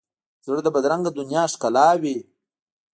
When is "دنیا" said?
1.17-1.43